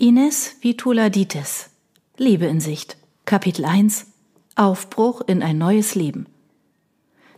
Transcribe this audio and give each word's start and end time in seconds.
Ines 0.00 0.54
Vituladitis 0.60 1.70
Liebe 2.16 2.46
in 2.46 2.60
Sicht 2.60 2.96
Kapitel 3.24 3.64
1 3.64 4.06
Aufbruch 4.54 5.22
in 5.26 5.42
ein 5.42 5.58
neues 5.58 5.96
Leben 5.96 6.28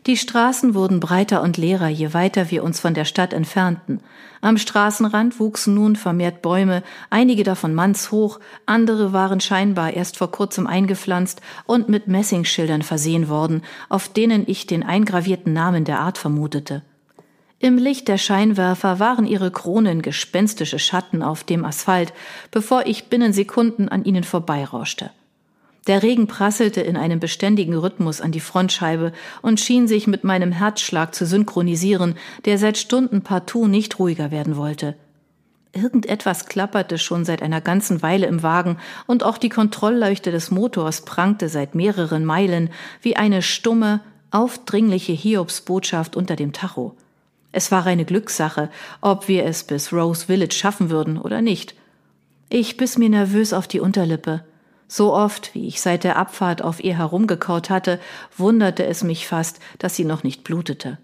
die 0.06 0.16
Straßen 0.16 0.74
wurden 0.74 0.98
breiter 0.98 1.42
und 1.42 1.58
leerer, 1.58 1.88
je 1.88 2.14
weiter 2.14 2.50
wir 2.50 2.64
uns 2.64 2.80
von 2.80 2.94
der 2.94 3.04
Stadt 3.04 3.34
entfernten. 3.34 4.00
Am 4.40 4.56
Straßenrand 4.56 5.38
wuchsen 5.38 5.74
nun 5.74 5.94
vermehrt 5.94 6.40
Bäume, 6.40 6.82
einige 7.10 7.44
davon 7.44 7.74
mannshoch, 7.74 8.40
andere 8.64 9.12
waren 9.12 9.40
scheinbar 9.40 9.92
erst 9.92 10.16
vor 10.16 10.30
kurzem 10.30 10.66
eingepflanzt 10.66 11.42
und 11.66 11.90
mit 11.90 12.08
Messingschildern 12.08 12.80
versehen 12.80 13.28
worden, 13.28 13.62
auf 13.90 14.08
denen 14.08 14.44
ich 14.46 14.66
den 14.66 14.82
eingravierten 14.82 15.52
Namen 15.52 15.84
der 15.84 16.00
Art 16.00 16.16
vermutete. 16.16 16.82
Im 17.62 17.76
Licht 17.76 18.08
der 18.08 18.16
Scheinwerfer 18.16 19.00
waren 19.00 19.26
ihre 19.26 19.50
Kronen 19.50 20.00
gespenstische 20.00 20.78
Schatten 20.78 21.22
auf 21.22 21.44
dem 21.44 21.66
Asphalt, 21.66 22.14
bevor 22.50 22.86
ich 22.86 23.10
binnen 23.10 23.34
Sekunden 23.34 23.90
an 23.90 24.02
ihnen 24.02 24.24
vorbeirauschte. 24.24 25.10
Der 25.86 26.02
Regen 26.02 26.26
prasselte 26.26 26.80
in 26.80 26.96
einem 26.96 27.20
beständigen 27.20 27.74
Rhythmus 27.74 28.22
an 28.22 28.32
die 28.32 28.40
Frontscheibe 28.40 29.12
und 29.42 29.60
schien 29.60 29.88
sich 29.88 30.06
mit 30.06 30.24
meinem 30.24 30.52
Herzschlag 30.52 31.14
zu 31.14 31.26
synchronisieren, 31.26 32.14
der 32.46 32.56
seit 32.56 32.78
Stunden 32.78 33.20
partout 33.20 33.66
nicht 33.66 33.98
ruhiger 33.98 34.30
werden 34.30 34.56
wollte. 34.56 34.94
Irgendetwas 35.74 36.46
klapperte 36.46 36.96
schon 36.96 37.26
seit 37.26 37.42
einer 37.42 37.60
ganzen 37.60 38.00
Weile 38.00 38.26
im 38.26 38.42
Wagen, 38.42 38.78
und 39.06 39.22
auch 39.22 39.36
die 39.36 39.50
Kontrollleuchte 39.50 40.30
des 40.30 40.50
Motors 40.50 41.02
prangte 41.02 41.50
seit 41.50 41.74
mehreren 41.74 42.24
Meilen 42.24 42.70
wie 43.02 43.16
eine 43.16 43.42
stumme, 43.42 44.00
aufdringliche 44.30 45.12
Hiobsbotschaft 45.12 46.16
unter 46.16 46.36
dem 46.36 46.54
Tacho. 46.54 46.96
Es 47.52 47.72
war 47.72 47.86
eine 47.86 48.04
Glückssache, 48.04 48.70
ob 49.00 49.28
wir 49.28 49.44
es 49.44 49.64
bis 49.64 49.92
Rose 49.92 50.26
Village 50.26 50.54
schaffen 50.54 50.90
würden 50.90 51.18
oder 51.18 51.42
nicht. 51.42 51.74
Ich 52.48 52.76
biss 52.76 52.98
mir 52.98 53.08
nervös 53.08 53.52
auf 53.52 53.66
die 53.66 53.80
Unterlippe. 53.80 54.44
So 54.88 55.14
oft, 55.14 55.54
wie 55.54 55.68
ich 55.68 55.80
seit 55.80 56.02
der 56.02 56.16
Abfahrt 56.16 56.62
auf 56.62 56.82
ihr 56.82 56.98
herumgekaut 56.98 57.70
hatte, 57.70 58.00
wunderte 58.36 58.84
es 58.86 59.04
mich 59.04 59.26
fast, 59.26 59.60
dass 59.78 59.94
sie 59.94 60.04
noch 60.04 60.24
nicht 60.24 60.42
blutete. 60.42 60.98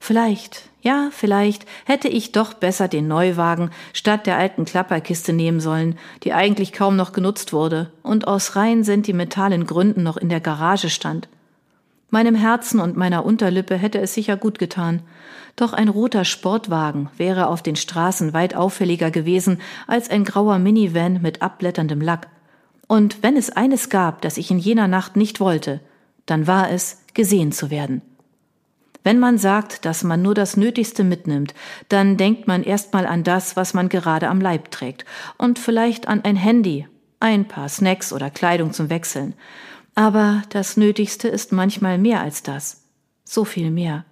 Vielleicht, 0.00 0.68
ja, 0.80 1.10
vielleicht 1.12 1.66
hätte 1.84 2.08
ich 2.08 2.32
doch 2.32 2.54
besser 2.54 2.88
den 2.88 3.08
Neuwagen 3.08 3.70
statt 3.92 4.26
der 4.26 4.36
alten 4.36 4.64
Klapperkiste 4.64 5.32
nehmen 5.32 5.60
sollen, 5.60 5.98
die 6.22 6.32
eigentlich 6.32 6.72
kaum 6.72 6.96
noch 6.96 7.12
genutzt 7.12 7.52
wurde 7.52 7.92
und 8.02 8.26
aus 8.26 8.56
rein 8.56 8.84
sentimentalen 8.84 9.66
Gründen 9.66 10.02
noch 10.02 10.16
in 10.16 10.28
der 10.28 10.40
Garage 10.40 10.88
stand. 10.90 11.28
Meinem 12.10 12.34
Herzen 12.34 12.80
und 12.80 12.96
meiner 12.96 13.26
Unterlippe 13.26 13.76
hätte 13.76 14.00
es 14.00 14.14
sicher 14.14 14.36
gut 14.38 14.58
getan, 14.58 15.02
doch 15.56 15.74
ein 15.74 15.88
roter 15.88 16.24
Sportwagen 16.24 17.10
wäre 17.18 17.48
auf 17.48 17.62
den 17.62 17.76
Straßen 17.76 18.32
weit 18.32 18.54
auffälliger 18.54 19.10
gewesen 19.10 19.60
als 19.86 20.08
ein 20.08 20.24
grauer 20.24 20.58
Minivan 20.58 21.20
mit 21.20 21.42
abblätterndem 21.42 22.00
Lack. 22.00 22.28
Und 22.86 23.22
wenn 23.22 23.36
es 23.36 23.50
eines 23.50 23.90
gab, 23.90 24.22
das 24.22 24.38
ich 24.38 24.50
in 24.50 24.58
jener 24.58 24.88
Nacht 24.88 25.16
nicht 25.16 25.40
wollte, 25.40 25.80
dann 26.24 26.46
war 26.46 26.70
es, 26.70 27.02
gesehen 27.12 27.52
zu 27.52 27.70
werden. 27.70 28.00
Wenn 29.04 29.18
man 29.18 29.36
sagt, 29.36 29.84
dass 29.84 30.02
man 30.02 30.22
nur 30.22 30.34
das 30.34 30.56
Nötigste 30.56 31.04
mitnimmt, 31.04 31.54
dann 31.88 32.16
denkt 32.16 32.46
man 32.46 32.62
erstmal 32.62 33.06
an 33.06 33.22
das, 33.22 33.56
was 33.56 33.74
man 33.74 33.88
gerade 33.88 34.28
am 34.28 34.40
Leib 34.40 34.70
trägt 34.70 35.04
und 35.36 35.58
vielleicht 35.58 36.08
an 36.08 36.24
ein 36.24 36.36
Handy, 36.36 36.86
ein 37.20 37.46
paar 37.46 37.68
Snacks 37.68 38.12
oder 38.12 38.30
Kleidung 38.30 38.72
zum 38.72 38.90
Wechseln. 38.90 39.34
Aber 39.98 40.42
das 40.50 40.76
Nötigste 40.76 41.26
ist 41.26 41.50
manchmal 41.50 41.98
mehr 41.98 42.20
als 42.20 42.44
das. 42.44 42.84
So 43.24 43.44
viel 43.44 43.72
mehr. 43.72 44.04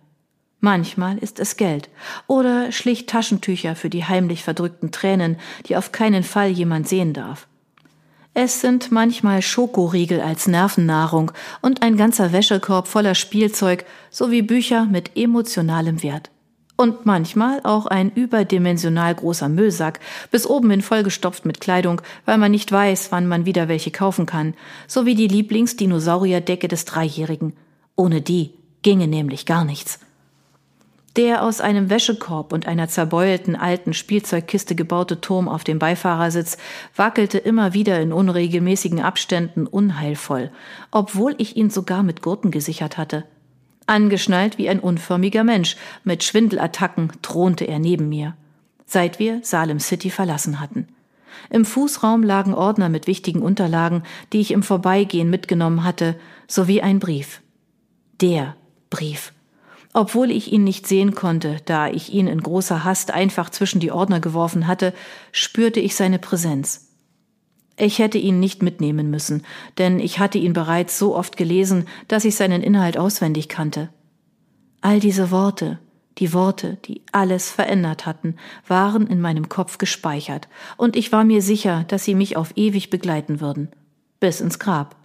Manchmal 0.58 1.16
ist 1.16 1.38
es 1.38 1.56
Geld 1.56 1.90
oder 2.26 2.72
schlicht 2.72 3.08
Taschentücher 3.08 3.76
für 3.76 3.88
die 3.88 4.04
heimlich 4.04 4.42
verdrückten 4.42 4.90
Tränen, 4.90 5.38
die 5.66 5.76
auf 5.76 5.92
keinen 5.92 6.24
Fall 6.24 6.48
jemand 6.48 6.88
sehen 6.88 7.12
darf. 7.12 7.46
Es 8.34 8.60
sind 8.60 8.90
manchmal 8.90 9.42
Schokoriegel 9.42 10.20
als 10.20 10.48
Nervennahrung 10.48 11.30
und 11.62 11.82
ein 11.82 11.96
ganzer 11.96 12.32
Wäschekorb 12.32 12.88
voller 12.88 13.14
Spielzeug 13.14 13.84
sowie 14.10 14.42
Bücher 14.42 14.86
mit 14.86 15.16
emotionalem 15.16 16.02
Wert. 16.02 16.32
Und 16.76 17.06
manchmal 17.06 17.60
auch 17.64 17.86
ein 17.86 18.10
überdimensional 18.10 19.14
großer 19.14 19.48
Müllsack, 19.48 19.98
bis 20.30 20.46
oben 20.46 20.70
hin 20.70 20.82
vollgestopft 20.82 21.46
mit 21.46 21.60
Kleidung, 21.60 22.02
weil 22.26 22.36
man 22.36 22.50
nicht 22.50 22.70
weiß, 22.70 23.10
wann 23.12 23.26
man 23.26 23.46
wieder 23.46 23.68
welche 23.68 23.90
kaufen 23.90 24.26
kann, 24.26 24.54
sowie 24.86 25.14
die 25.14 25.28
Lieblingsdinosaurierdecke 25.28 26.68
des 26.68 26.84
Dreijährigen. 26.84 27.54
Ohne 27.96 28.20
die 28.20 28.52
ginge 28.82 29.08
nämlich 29.08 29.46
gar 29.46 29.64
nichts. 29.64 30.00
Der 31.16 31.42
aus 31.42 31.62
einem 31.62 31.88
Wäschekorb 31.88 32.52
und 32.52 32.68
einer 32.68 32.88
zerbeulten 32.88 33.56
alten 33.56 33.94
Spielzeugkiste 33.94 34.74
gebaute 34.74 35.22
Turm 35.22 35.48
auf 35.48 35.64
dem 35.64 35.78
Beifahrersitz 35.78 36.58
wackelte 36.94 37.38
immer 37.38 37.72
wieder 37.72 37.98
in 38.00 38.12
unregelmäßigen 38.12 39.00
Abständen 39.00 39.66
unheilvoll, 39.66 40.50
obwohl 40.90 41.34
ich 41.38 41.56
ihn 41.56 41.70
sogar 41.70 42.02
mit 42.02 42.20
Gurten 42.20 42.50
gesichert 42.50 42.98
hatte. 42.98 43.24
Angeschnallt 43.86 44.58
wie 44.58 44.68
ein 44.68 44.80
unförmiger 44.80 45.44
Mensch, 45.44 45.76
mit 46.04 46.24
Schwindelattacken 46.24 47.12
thronte 47.22 47.64
er 47.64 47.78
neben 47.78 48.08
mir, 48.08 48.36
seit 48.84 49.18
wir 49.18 49.40
Salem 49.42 49.80
City 49.80 50.10
verlassen 50.10 50.60
hatten. 50.60 50.88
Im 51.50 51.64
Fußraum 51.64 52.22
lagen 52.22 52.54
Ordner 52.54 52.88
mit 52.88 53.06
wichtigen 53.06 53.42
Unterlagen, 53.42 54.02
die 54.32 54.40
ich 54.40 54.50
im 54.50 54.62
Vorbeigehen 54.62 55.30
mitgenommen 55.30 55.84
hatte, 55.84 56.18
sowie 56.48 56.82
ein 56.82 56.98
Brief. 56.98 57.40
Der 58.20 58.56
Brief 58.90 59.32
obwohl 59.96 60.30
ich 60.30 60.52
ihn 60.52 60.62
nicht 60.62 60.86
sehen 60.86 61.14
konnte, 61.14 61.56
da 61.64 61.88
ich 61.88 62.12
ihn 62.12 62.26
in 62.26 62.42
großer 62.42 62.84
Hast 62.84 63.12
einfach 63.12 63.48
zwischen 63.48 63.80
die 63.80 63.90
Ordner 63.90 64.20
geworfen 64.20 64.66
hatte, 64.66 64.92
spürte 65.32 65.80
ich 65.80 65.96
seine 65.96 66.18
Präsenz. 66.18 66.85
Ich 67.78 67.98
hätte 67.98 68.16
ihn 68.16 68.40
nicht 68.40 68.62
mitnehmen 68.62 69.10
müssen, 69.10 69.42
denn 69.76 70.00
ich 70.00 70.18
hatte 70.18 70.38
ihn 70.38 70.54
bereits 70.54 70.98
so 70.98 71.14
oft 71.14 71.36
gelesen, 71.36 71.86
dass 72.08 72.24
ich 72.24 72.34
seinen 72.34 72.62
Inhalt 72.62 72.96
auswendig 72.96 73.48
kannte. 73.48 73.90
All 74.80 74.98
diese 74.98 75.30
Worte, 75.30 75.78
die 76.18 76.32
Worte, 76.32 76.78
die 76.86 77.02
alles 77.12 77.50
verändert 77.50 78.06
hatten, 78.06 78.36
waren 78.66 79.06
in 79.06 79.20
meinem 79.20 79.50
Kopf 79.50 79.76
gespeichert, 79.76 80.48
und 80.78 80.96
ich 80.96 81.12
war 81.12 81.24
mir 81.24 81.42
sicher, 81.42 81.84
dass 81.88 82.04
sie 82.04 82.14
mich 82.14 82.36
auf 82.36 82.52
ewig 82.56 82.88
begleiten 82.88 83.40
würden. 83.40 83.68
Bis 84.20 84.40
ins 84.40 84.58
Grab. 84.58 84.96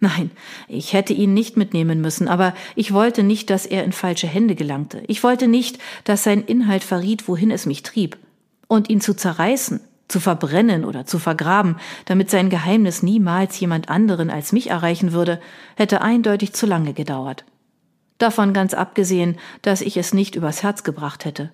Nein, 0.00 0.32
ich 0.66 0.94
hätte 0.94 1.12
ihn 1.12 1.32
nicht 1.32 1.56
mitnehmen 1.56 2.00
müssen, 2.00 2.26
aber 2.26 2.54
ich 2.74 2.92
wollte 2.92 3.22
nicht, 3.22 3.50
dass 3.50 3.66
er 3.66 3.84
in 3.84 3.92
falsche 3.92 4.26
Hände 4.26 4.56
gelangte. 4.56 5.04
Ich 5.06 5.22
wollte 5.22 5.46
nicht, 5.46 5.78
dass 6.02 6.24
sein 6.24 6.42
Inhalt 6.42 6.82
verriet, 6.82 7.28
wohin 7.28 7.52
es 7.52 7.66
mich 7.66 7.84
trieb. 7.84 8.18
Und 8.66 8.90
ihn 8.90 9.00
zu 9.00 9.14
zerreißen, 9.14 9.80
zu 10.12 10.20
verbrennen 10.20 10.84
oder 10.84 11.06
zu 11.06 11.18
vergraben, 11.18 11.76
damit 12.04 12.30
sein 12.30 12.50
Geheimnis 12.50 13.02
niemals 13.02 13.58
jemand 13.58 13.88
anderen 13.88 14.30
als 14.30 14.52
mich 14.52 14.70
erreichen 14.70 15.12
würde, 15.12 15.40
hätte 15.76 16.02
eindeutig 16.02 16.52
zu 16.52 16.66
lange 16.66 16.92
gedauert. 16.92 17.44
Davon 18.18 18.52
ganz 18.52 18.74
abgesehen, 18.74 19.38
dass 19.62 19.80
ich 19.80 19.96
es 19.96 20.14
nicht 20.14 20.36
übers 20.36 20.62
Herz 20.62 20.84
gebracht 20.84 21.24
hätte. 21.24 21.50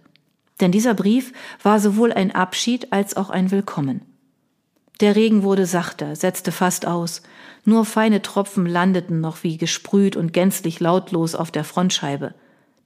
Denn 0.60 0.72
dieser 0.72 0.92
Brief 0.92 1.32
war 1.62 1.80
sowohl 1.80 2.12
ein 2.12 2.34
Abschied 2.34 2.92
als 2.92 3.16
auch 3.16 3.30
ein 3.30 3.50
Willkommen. 3.50 4.02
Der 5.00 5.14
Regen 5.14 5.44
wurde 5.44 5.64
sachter, 5.64 6.16
setzte 6.16 6.50
fast 6.50 6.84
aus. 6.84 7.22
Nur 7.64 7.84
feine 7.84 8.20
Tropfen 8.20 8.66
landeten 8.66 9.20
noch 9.20 9.44
wie 9.44 9.56
gesprüht 9.56 10.16
und 10.16 10.32
gänzlich 10.32 10.80
lautlos 10.80 11.36
auf 11.36 11.52
der 11.52 11.62
Frontscheibe. 11.62 12.34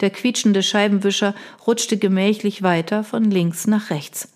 Der 0.01 0.11
quietschende 0.11 0.63
Scheibenwischer 0.63 1.35
rutschte 1.67 1.97
gemächlich 1.97 2.63
weiter 2.63 3.03
von 3.03 3.31
links 3.31 3.67
nach 3.67 3.89
rechts. 3.89 4.29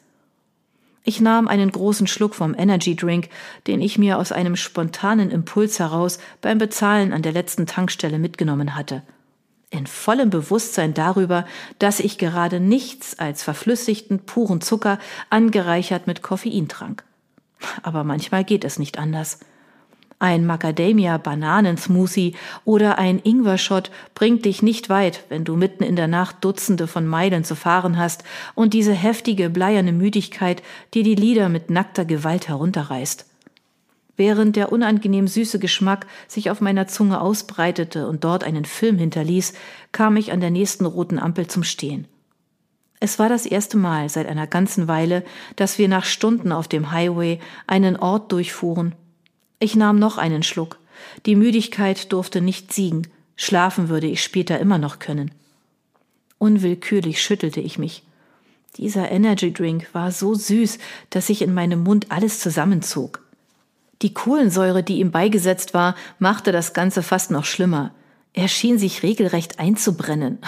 Ich 1.08 1.20
nahm 1.20 1.46
einen 1.46 1.70
großen 1.70 2.08
Schluck 2.08 2.34
vom 2.34 2.52
Energy 2.58 2.96
Drink, 2.96 3.28
den 3.68 3.80
ich 3.80 3.96
mir 3.96 4.18
aus 4.18 4.32
einem 4.32 4.56
spontanen 4.56 5.30
Impuls 5.30 5.78
heraus 5.78 6.18
beim 6.40 6.58
Bezahlen 6.58 7.12
an 7.12 7.22
der 7.22 7.30
letzten 7.30 7.64
Tankstelle 7.64 8.18
mitgenommen 8.18 8.74
hatte. 8.74 9.02
In 9.70 9.86
vollem 9.86 10.30
Bewusstsein 10.30 10.94
darüber, 10.94 11.46
dass 11.78 12.00
ich 12.00 12.18
gerade 12.18 12.58
nichts 12.58 13.20
als 13.20 13.44
verflüssigten, 13.44 14.26
puren 14.26 14.60
Zucker 14.60 14.98
angereichert 15.30 16.08
mit 16.08 16.22
Koffein 16.22 16.66
trank. 16.66 17.04
Aber 17.84 18.02
manchmal 18.02 18.42
geht 18.42 18.64
es 18.64 18.80
nicht 18.80 18.98
anders. 18.98 19.38
Ein 20.18 20.46
Macadamia-Bananensmoothie 20.46 22.36
oder 22.64 22.98
ein 22.98 23.20
Ingwer-Shot 23.22 23.90
bringt 24.14 24.46
dich 24.46 24.62
nicht 24.62 24.88
weit, 24.88 25.24
wenn 25.28 25.44
du 25.44 25.56
mitten 25.56 25.82
in 25.82 25.94
der 25.94 26.08
Nacht 26.08 26.36
Dutzende 26.42 26.86
von 26.86 27.06
Meilen 27.06 27.44
zu 27.44 27.54
fahren 27.54 27.98
hast 27.98 28.24
und 28.54 28.72
diese 28.72 28.94
heftige, 28.94 29.50
bleierne 29.50 29.92
Müdigkeit 29.92 30.62
dir 30.94 31.02
die 31.02 31.14
Lider 31.14 31.50
mit 31.50 31.68
nackter 31.68 32.06
Gewalt 32.06 32.48
herunterreißt. 32.48 33.26
Während 34.16 34.56
der 34.56 34.72
unangenehm 34.72 35.28
süße 35.28 35.58
Geschmack 35.58 36.06
sich 36.26 36.50
auf 36.50 36.62
meiner 36.62 36.86
Zunge 36.86 37.20
ausbreitete 37.20 38.08
und 38.08 38.24
dort 38.24 38.42
einen 38.42 38.64
Film 38.64 38.96
hinterließ, 38.96 39.52
kam 39.92 40.16
ich 40.16 40.32
an 40.32 40.40
der 40.40 40.50
nächsten 40.50 40.86
roten 40.86 41.18
Ampel 41.18 41.46
zum 41.48 41.62
Stehen. 41.62 42.08
Es 43.00 43.18
war 43.18 43.28
das 43.28 43.44
erste 43.44 43.76
Mal 43.76 44.08
seit 44.08 44.26
einer 44.26 44.46
ganzen 44.46 44.88
Weile, 44.88 45.22
dass 45.56 45.76
wir 45.76 45.88
nach 45.88 46.06
Stunden 46.06 46.50
auf 46.52 46.66
dem 46.66 46.92
Highway 46.92 47.40
einen 47.66 47.96
Ort 47.96 48.32
durchfuhren. 48.32 48.94
Ich 49.58 49.74
nahm 49.74 49.98
noch 49.98 50.18
einen 50.18 50.42
Schluck. 50.42 50.78
Die 51.24 51.36
Müdigkeit 51.36 52.12
durfte 52.12 52.40
nicht 52.40 52.72
siegen. 52.72 53.08
Schlafen 53.36 53.88
würde 53.88 54.06
ich 54.06 54.22
später 54.22 54.58
immer 54.58 54.78
noch 54.78 54.98
können. 54.98 55.30
Unwillkürlich 56.38 57.22
schüttelte 57.22 57.60
ich 57.60 57.78
mich. 57.78 58.02
Dieser 58.76 59.10
Energy 59.10 59.52
Drink 59.52 59.88
war 59.94 60.12
so 60.12 60.34
süß, 60.34 60.78
dass 61.08 61.28
sich 61.28 61.40
in 61.40 61.54
meinem 61.54 61.82
Mund 61.82 62.06
alles 62.10 62.40
zusammenzog. 62.40 63.22
Die 64.02 64.12
Kohlensäure, 64.12 64.82
die 64.82 65.00
ihm 65.00 65.10
beigesetzt 65.10 65.72
war, 65.72 65.94
machte 66.18 66.52
das 66.52 66.74
Ganze 66.74 67.02
fast 67.02 67.30
noch 67.30 67.46
schlimmer. 67.46 67.94
Er 68.34 68.48
schien 68.48 68.78
sich 68.78 69.02
regelrecht 69.02 69.58
einzubrennen. 69.58 70.38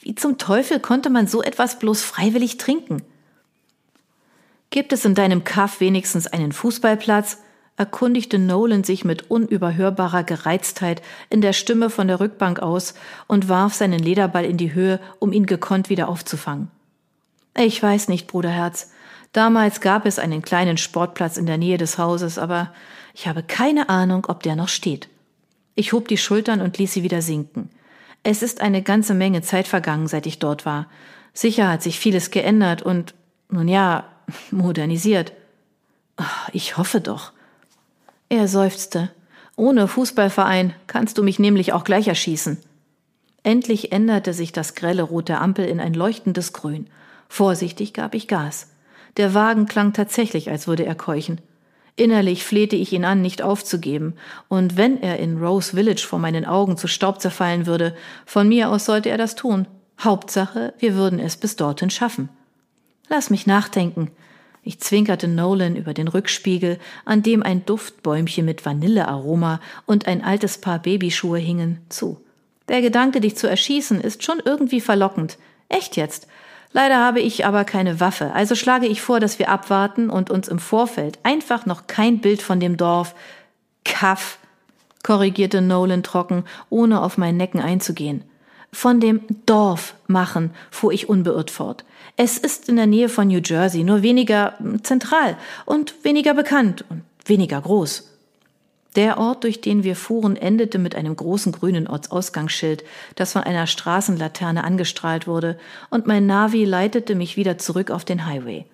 Wie 0.00 0.16
zum 0.16 0.38
Teufel 0.38 0.80
konnte 0.80 1.08
man 1.08 1.28
so 1.28 1.42
etwas 1.42 1.78
bloß 1.78 2.02
freiwillig 2.02 2.56
trinken? 2.56 3.02
Gibt 4.70 4.92
es 4.92 5.04
in 5.04 5.14
deinem 5.14 5.44
Kaff 5.44 5.78
wenigstens 5.78 6.26
einen 6.26 6.50
Fußballplatz? 6.50 7.38
Erkundigte 7.76 8.38
Nolan 8.38 8.84
sich 8.84 9.04
mit 9.04 9.30
unüberhörbarer 9.30 10.24
Gereiztheit 10.24 11.02
in 11.30 11.40
der 11.40 11.52
Stimme 11.52 11.90
von 11.90 12.06
der 12.06 12.20
Rückbank 12.20 12.60
aus 12.60 12.94
und 13.26 13.48
warf 13.48 13.74
seinen 13.74 13.98
Lederball 13.98 14.44
in 14.44 14.56
die 14.56 14.74
Höhe, 14.74 15.00
um 15.18 15.32
ihn 15.32 15.46
gekonnt 15.46 15.88
wieder 15.88 16.08
aufzufangen. 16.08 16.70
Ich 17.56 17.82
weiß 17.82 18.08
nicht, 18.08 18.26
Bruderherz. 18.26 18.90
Damals 19.32 19.80
gab 19.80 20.06
es 20.06 20.18
einen 20.18 20.42
kleinen 20.42 20.76
Sportplatz 20.76 21.36
in 21.36 21.46
der 21.46 21.58
Nähe 21.58 21.78
des 21.78 21.98
Hauses, 21.98 22.38
aber 22.38 22.72
ich 23.14 23.26
habe 23.26 23.42
keine 23.42 23.88
Ahnung, 23.88 24.26
ob 24.28 24.42
der 24.42 24.56
noch 24.56 24.68
steht. 24.68 25.08
Ich 25.74 25.92
hob 25.92 26.08
die 26.08 26.18
Schultern 26.18 26.60
und 26.60 26.78
ließ 26.78 26.92
sie 26.92 27.02
wieder 27.02 27.22
sinken. 27.22 27.70
Es 28.22 28.42
ist 28.42 28.60
eine 28.60 28.82
ganze 28.82 29.14
Menge 29.14 29.42
Zeit 29.42 29.66
vergangen, 29.66 30.06
seit 30.06 30.26
ich 30.26 30.38
dort 30.38 30.66
war. 30.66 30.86
Sicher 31.32 31.68
hat 31.68 31.82
sich 31.82 31.98
vieles 31.98 32.30
geändert 32.30 32.82
und, 32.82 33.14
nun 33.48 33.68
ja, 33.68 34.04
modernisiert. 34.50 35.32
Ich 36.52 36.76
hoffe 36.76 37.00
doch. 37.00 37.32
Er 38.32 38.48
seufzte. 38.48 39.10
Ohne 39.56 39.86
Fußballverein 39.86 40.72
kannst 40.86 41.18
du 41.18 41.22
mich 41.22 41.38
nämlich 41.38 41.74
auch 41.74 41.84
gleich 41.84 42.08
erschießen. 42.08 42.56
Endlich 43.42 43.92
änderte 43.92 44.32
sich 44.32 44.52
das 44.52 44.74
grelle 44.74 45.02
rote 45.02 45.36
Ampel 45.36 45.66
in 45.66 45.80
ein 45.80 45.92
leuchtendes 45.92 46.54
Grün. 46.54 46.86
Vorsichtig 47.28 47.92
gab 47.92 48.14
ich 48.14 48.28
Gas. 48.28 48.70
Der 49.18 49.34
Wagen 49.34 49.66
klang 49.66 49.92
tatsächlich, 49.92 50.50
als 50.50 50.66
würde 50.66 50.86
er 50.86 50.94
keuchen. 50.94 51.42
Innerlich 51.94 52.42
flehte 52.42 52.74
ich 52.74 52.94
ihn 52.94 53.04
an, 53.04 53.20
nicht 53.20 53.42
aufzugeben, 53.42 54.14
und 54.48 54.78
wenn 54.78 55.02
er 55.02 55.18
in 55.18 55.36
Rose 55.36 55.76
Village 55.76 56.06
vor 56.08 56.18
meinen 56.18 56.46
Augen 56.46 56.78
zu 56.78 56.88
Staub 56.88 57.20
zerfallen 57.20 57.66
würde, 57.66 57.94
von 58.24 58.48
mir 58.48 58.70
aus 58.70 58.86
sollte 58.86 59.10
er 59.10 59.18
das 59.18 59.34
tun. 59.34 59.68
Hauptsache, 60.00 60.72
wir 60.78 60.94
würden 60.94 61.18
es 61.18 61.36
bis 61.36 61.56
dorthin 61.56 61.90
schaffen. 61.90 62.30
Lass 63.10 63.28
mich 63.28 63.46
nachdenken. 63.46 64.10
Ich 64.64 64.78
zwinkerte 64.78 65.26
Nolan 65.26 65.74
über 65.74 65.92
den 65.92 66.06
Rückspiegel, 66.06 66.78
an 67.04 67.22
dem 67.22 67.42
ein 67.42 67.66
Duftbäumchen 67.66 68.44
mit 68.44 68.64
Vanillearoma 68.64 69.60
und 69.86 70.06
ein 70.06 70.22
altes 70.22 70.58
Paar 70.58 70.78
Babyschuhe 70.78 71.38
hingen, 71.38 71.80
zu. 71.88 72.20
Der 72.68 72.80
Gedanke, 72.80 73.20
dich 73.20 73.36
zu 73.36 73.48
erschießen, 73.48 74.00
ist 74.00 74.22
schon 74.22 74.40
irgendwie 74.44 74.80
verlockend. 74.80 75.36
Echt 75.68 75.96
jetzt. 75.96 76.28
Leider 76.72 76.98
habe 76.98 77.20
ich 77.20 77.44
aber 77.44 77.64
keine 77.64 78.00
Waffe, 78.00 78.32
also 78.32 78.54
schlage 78.54 78.86
ich 78.86 79.02
vor, 79.02 79.20
dass 79.20 79.38
wir 79.38 79.50
abwarten 79.50 80.08
und 80.08 80.30
uns 80.30 80.48
im 80.48 80.58
Vorfeld 80.58 81.18
einfach 81.22 81.66
noch 81.66 81.86
kein 81.86 82.20
Bild 82.20 82.40
von 82.40 82.60
dem 82.60 82.76
Dorf 82.76 83.14
Kaff, 83.84 84.38
korrigierte 85.02 85.60
Nolan 85.60 86.02
trocken, 86.02 86.44
ohne 86.70 87.02
auf 87.02 87.18
mein 87.18 87.36
Necken 87.36 87.60
einzugehen. 87.60 88.24
Von 88.72 89.00
dem 89.00 89.20
Dorf 89.46 89.94
machen, 90.06 90.50
fuhr 90.70 90.92
ich 90.92 91.08
unbeirrt 91.08 91.50
fort. 91.50 91.84
Es 92.16 92.38
ist 92.38 92.68
in 92.68 92.76
der 92.76 92.86
Nähe 92.86 93.08
von 93.08 93.28
New 93.28 93.40
Jersey, 93.44 93.84
nur 93.84 94.02
weniger 94.02 94.54
zentral 94.82 95.36
und 95.66 96.04
weniger 96.04 96.34
bekannt 96.34 96.84
und 96.88 97.02
weniger 97.26 97.60
groß. 97.60 98.08
Der 98.96 99.16
Ort, 99.18 99.44
durch 99.44 99.60
den 99.62 99.84
wir 99.84 99.96
fuhren, 99.96 100.36
endete 100.36 100.78
mit 100.78 100.94
einem 100.94 101.16
großen 101.16 101.52
grünen 101.52 101.86
Ortsausgangsschild, 101.86 102.84
das 103.14 103.32
von 103.32 103.42
einer 103.42 103.66
Straßenlaterne 103.66 104.64
angestrahlt 104.64 105.26
wurde, 105.26 105.58
und 105.88 106.06
mein 106.06 106.26
Navi 106.26 106.64
leitete 106.64 107.14
mich 107.14 107.36
wieder 107.36 107.56
zurück 107.56 107.90
auf 107.90 108.04
den 108.04 108.26
Highway. 108.26 108.66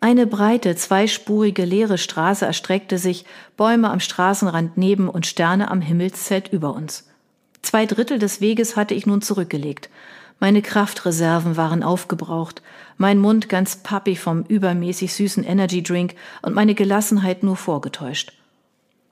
Eine 0.00 0.26
breite, 0.26 0.74
zweispurige, 0.76 1.64
leere 1.64 1.98
Straße 1.98 2.46
erstreckte 2.46 2.96
sich, 2.96 3.24
Bäume 3.56 3.90
am 3.90 4.00
Straßenrand 4.00 4.76
neben 4.76 5.08
und 5.08 5.26
Sterne 5.26 5.70
am 5.70 5.80
Himmelszelt 5.80 6.48
über 6.48 6.74
uns. 6.74 7.08
Zwei 7.64 7.86
Drittel 7.86 8.18
des 8.18 8.42
Weges 8.42 8.76
hatte 8.76 8.92
ich 8.92 9.06
nun 9.06 9.22
zurückgelegt. 9.22 9.88
Meine 10.38 10.60
Kraftreserven 10.60 11.56
waren 11.56 11.82
aufgebraucht, 11.82 12.60
mein 12.98 13.18
Mund 13.18 13.48
ganz 13.48 13.76
pappig 13.76 14.20
vom 14.20 14.42
übermäßig 14.42 15.14
süßen 15.14 15.44
Energy 15.44 15.82
Drink 15.82 16.14
und 16.42 16.54
meine 16.54 16.74
Gelassenheit 16.74 17.42
nur 17.42 17.56
vorgetäuscht. 17.56 18.34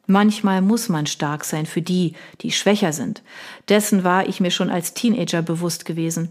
Manchmal 0.07 0.61
muss 0.61 0.91
man 0.91 1.07
stark 1.07 1.47
sein 1.47 1.65
für 1.65 1.81
die, 1.81 2.13
die 2.43 2.53
schwächer 2.53 2.93
sind. 2.93 3.23
Dessen 3.71 4.05
war 4.05 4.29
ich 4.29 4.39
mir 4.39 4.51
schon 4.51 4.69
als 4.69 4.93
Teenager 4.93 5.41
bewusst 5.41 5.87
gewesen. 5.87 6.29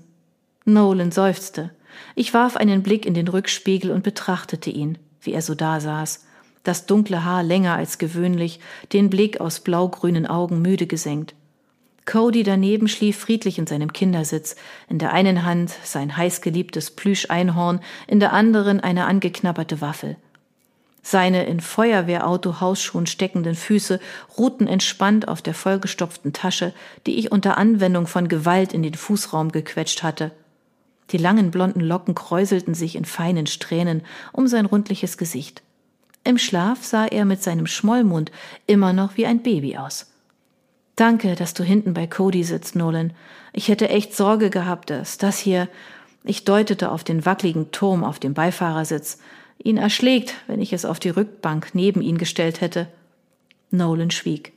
Nolan 0.63 1.11
seufzte. 1.11 1.71
Ich 2.13 2.35
warf 2.35 2.55
einen 2.55 2.83
Blick 2.83 3.07
in 3.07 3.15
den 3.15 3.29
Rückspiegel 3.29 3.89
und 3.89 4.03
betrachtete 4.03 4.69
ihn, 4.69 4.99
wie 5.21 5.33
er 5.33 5.41
so 5.41 5.55
da 5.55 5.79
saß, 5.79 6.23
das 6.63 6.85
dunkle 6.85 7.25
Haar 7.25 7.41
länger 7.41 7.73
als 7.73 7.97
gewöhnlich, 7.97 8.59
den 8.93 9.09
Blick 9.09 9.41
aus 9.41 9.61
blaugrünen 9.61 10.27
Augen 10.27 10.61
müde 10.61 10.85
gesenkt. 10.85 11.33
Cody 12.05 12.43
daneben 12.43 12.87
schlief 12.87 13.17
friedlich 13.17 13.59
in 13.59 13.67
seinem 13.67 13.93
Kindersitz, 13.93 14.55
in 14.89 14.97
der 14.97 15.13
einen 15.13 15.45
Hand 15.45 15.71
sein 15.83 16.17
heißgeliebtes 16.17 16.91
Plüscheinhorn, 16.91 17.79
in 18.07 18.19
der 18.19 18.33
anderen 18.33 18.79
eine 18.79 19.05
angeknabberte 19.05 19.81
Waffel. 19.81 20.17
Seine 21.03 21.45
in 21.45 21.61
Feuerwehrauto-Hausschuhen 21.61 23.07
steckenden 23.07 23.55
Füße 23.55 23.99
ruhten 24.37 24.67
entspannt 24.67 25.27
auf 25.27 25.41
der 25.41 25.55
vollgestopften 25.55 26.31
Tasche, 26.31 26.73
die 27.07 27.17
ich 27.17 27.31
unter 27.31 27.57
Anwendung 27.57 28.05
von 28.05 28.27
Gewalt 28.27 28.73
in 28.73 28.83
den 28.83 28.93
Fußraum 28.93 29.51
gequetscht 29.51 30.03
hatte. 30.03 30.31
Die 31.11 31.17
langen 31.17 31.51
blonden 31.51 31.81
Locken 31.81 32.15
kräuselten 32.15 32.75
sich 32.75 32.95
in 32.95 33.05
feinen 33.05 33.47
Strähnen 33.47 34.03
um 34.31 34.47
sein 34.47 34.65
rundliches 34.65 35.17
Gesicht. 35.17 35.63
Im 36.23 36.37
Schlaf 36.37 36.83
sah 36.83 37.05
er 37.05 37.25
mit 37.25 37.41
seinem 37.41 37.65
Schmollmund 37.65 38.31
immer 38.67 38.93
noch 38.93 39.17
wie 39.17 39.25
ein 39.25 39.41
Baby 39.41 39.77
aus. 39.77 40.10
Danke, 41.01 41.33
dass 41.33 41.55
du 41.55 41.63
hinten 41.63 41.95
bei 41.95 42.05
Cody 42.05 42.43
sitzt, 42.43 42.75
Nolan. 42.75 43.13
Ich 43.53 43.69
hätte 43.69 43.89
echt 43.89 44.15
Sorge 44.15 44.51
gehabt, 44.51 44.91
dass 44.91 45.17
das 45.17 45.39
hier, 45.39 45.67
ich 46.23 46.45
deutete 46.45 46.91
auf 46.91 47.03
den 47.03 47.25
wackeligen 47.25 47.71
Turm 47.71 48.03
auf 48.03 48.19
dem 48.19 48.35
Beifahrersitz, 48.35 49.17
ihn 49.57 49.77
erschlägt, 49.77 50.35
wenn 50.45 50.61
ich 50.61 50.73
es 50.73 50.85
auf 50.85 50.99
die 50.99 51.09
Rückbank 51.09 51.69
neben 51.73 52.03
ihn 52.03 52.19
gestellt 52.19 52.61
hätte. 52.61 52.87
Nolan 53.71 54.11
schwieg. 54.11 54.53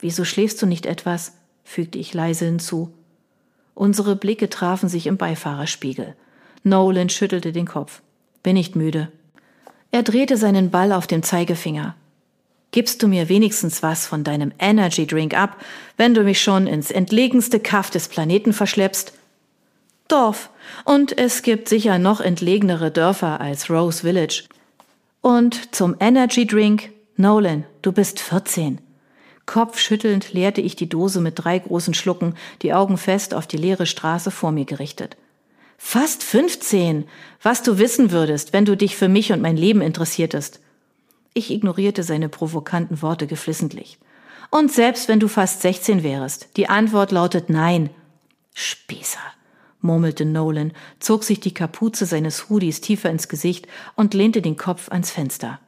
Wieso 0.00 0.24
schläfst 0.24 0.60
du 0.60 0.66
nicht 0.66 0.84
etwas? 0.84 1.34
fügte 1.62 1.96
ich 1.96 2.12
leise 2.12 2.46
hinzu. 2.46 2.92
Unsere 3.76 4.16
Blicke 4.16 4.50
trafen 4.50 4.88
sich 4.88 5.06
im 5.06 5.16
Beifahrerspiegel. 5.16 6.16
Nolan 6.64 7.08
schüttelte 7.08 7.52
den 7.52 7.68
Kopf. 7.68 8.02
Bin 8.42 8.54
nicht 8.54 8.74
müde. 8.74 9.12
Er 9.92 10.02
drehte 10.02 10.36
seinen 10.36 10.72
Ball 10.72 10.90
auf 10.90 11.06
dem 11.06 11.22
Zeigefinger. 11.22 11.94
Gibst 12.72 13.02
du 13.02 13.08
mir 13.08 13.28
wenigstens 13.28 13.82
was 13.82 14.06
von 14.06 14.24
deinem 14.24 14.50
Energy 14.58 15.06
Drink 15.06 15.34
ab, 15.38 15.62
wenn 15.98 16.14
du 16.14 16.24
mich 16.24 16.40
schon 16.40 16.66
ins 16.66 16.90
entlegenste 16.90 17.60
Kaff 17.60 17.90
des 17.90 18.08
Planeten 18.08 18.54
verschleppst? 18.54 19.12
Dorf. 20.08 20.48
Und 20.86 21.16
es 21.18 21.42
gibt 21.42 21.68
sicher 21.68 21.98
noch 21.98 22.22
entlegenere 22.22 22.90
Dörfer 22.90 23.42
als 23.42 23.68
Rose 23.68 24.00
Village. 24.00 24.44
Und 25.20 25.74
zum 25.74 25.96
Energy 26.00 26.46
Drink, 26.46 26.90
Nolan, 27.18 27.64
du 27.82 27.92
bist 27.92 28.20
14. 28.20 28.80
Kopfschüttelnd 29.44 30.32
leerte 30.32 30.62
ich 30.62 30.74
die 30.74 30.88
Dose 30.88 31.20
mit 31.20 31.44
drei 31.44 31.58
großen 31.58 31.92
Schlucken, 31.92 32.36
die 32.62 32.72
Augen 32.72 32.96
fest 32.96 33.34
auf 33.34 33.46
die 33.46 33.58
leere 33.58 33.84
Straße 33.84 34.30
vor 34.30 34.50
mir 34.50 34.64
gerichtet. 34.64 35.18
Fast 35.76 36.22
15. 36.22 37.04
Was 37.42 37.62
du 37.62 37.76
wissen 37.76 38.12
würdest, 38.12 38.54
wenn 38.54 38.64
du 38.64 38.78
dich 38.78 38.96
für 38.96 39.08
mich 39.08 39.30
und 39.30 39.42
mein 39.42 39.58
Leben 39.58 39.82
interessiertest. 39.82 40.61
Ich 41.34 41.50
ignorierte 41.50 42.02
seine 42.02 42.28
provokanten 42.28 43.02
Worte 43.02 43.26
geflissentlich. 43.26 43.98
Und 44.50 44.72
selbst 44.72 45.08
wenn 45.08 45.20
du 45.20 45.28
fast 45.28 45.62
16 45.62 46.02
wärst, 46.02 46.56
die 46.56 46.68
Antwort 46.68 47.10
lautet 47.10 47.48
nein. 47.48 47.90
Spießer 48.54 49.20
murmelte 49.82 50.24
Nolan, 50.24 50.72
zog 51.00 51.24
sich 51.24 51.40
die 51.40 51.54
Kapuze 51.54 52.06
seines 52.06 52.48
Hoodies 52.48 52.80
tiefer 52.80 53.10
ins 53.10 53.28
Gesicht 53.28 53.66
und 53.96 54.14
lehnte 54.14 54.40
den 54.42 54.56
Kopf 54.56 54.90
ans 54.90 55.10
Fenster. 55.10 55.60